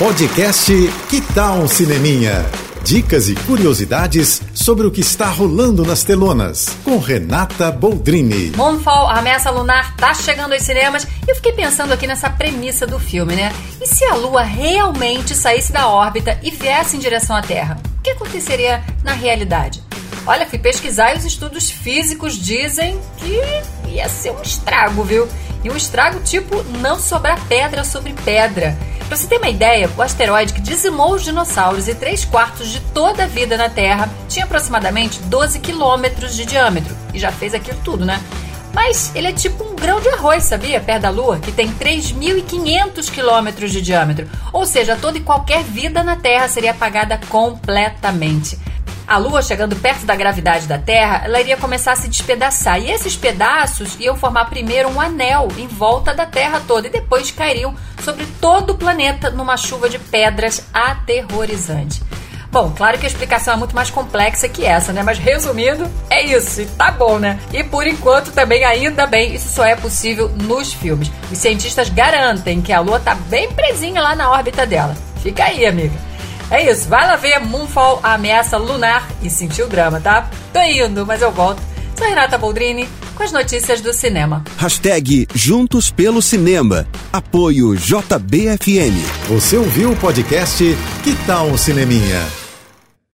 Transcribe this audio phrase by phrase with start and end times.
[0.00, 0.72] Podcast
[1.10, 2.46] Que Tal um Cineminha?
[2.82, 8.50] Dicas e curiosidades sobre o que está rolando nas telonas, com Renata Boldrini.
[8.56, 12.86] Moonfall, a ameaça lunar, tá chegando aos cinemas e eu fiquei pensando aqui nessa premissa
[12.86, 13.52] do filme, né?
[13.78, 17.78] E se a Lua realmente saísse da órbita e viesse em direção à Terra?
[17.98, 19.82] O que aconteceria na realidade?
[20.26, 23.38] Olha, fui pesquisar e os estudos físicos dizem que
[23.90, 25.28] ia ser um estrago, viu?
[25.62, 28.78] E um estrago tipo não sobrar pedra sobre pedra.
[29.10, 32.78] Pra você ter uma ideia, o asteroide que dizimou os dinossauros e 3 quartos de
[32.78, 36.96] toda a vida na Terra tinha aproximadamente 12 quilômetros de diâmetro.
[37.12, 38.22] E já fez aquilo tudo, né?
[38.72, 40.80] Mas ele é tipo um grão de arroz, sabia?
[40.80, 44.30] Perto da Lua, que tem 3.500 quilômetros de diâmetro.
[44.52, 48.56] Ou seja, toda e qualquer vida na Terra seria apagada completamente.
[49.10, 52.80] A Lua, chegando perto da gravidade da Terra, ela iria começar a se despedaçar.
[52.80, 57.32] E esses pedaços iam formar primeiro um anel em volta da Terra toda e depois
[57.32, 57.74] cairiam
[58.04, 62.00] sobre todo o planeta numa chuva de pedras aterrorizante.
[62.52, 65.02] Bom, claro que a explicação é muito mais complexa que essa, né?
[65.02, 66.64] Mas resumindo, é isso.
[66.78, 67.40] Tá bom, né?
[67.52, 71.10] E por enquanto também, ainda bem, isso só é possível nos filmes.
[71.32, 74.96] Os cientistas garantem que a Lua tá bem presinha lá na órbita dela.
[75.20, 76.09] Fica aí, amiga.
[76.50, 80.28] É isso, vai lá ver Moonfall, a ameaça lunar e sentir o drama, tá?
[80.52, 81.62] Tô indo, mas eu volto.
[81.96, 84.42] Sou Renata Boldrini com as notícias do cinema.
[84.56, 86.88] Hashtag Juntos pelo Cinema.
[87.12, 88.96] Apoio JBFM.
[89.28, 90.64] Você ouviu o podcast
[91.04, 92.39] Que tal um Cineminha?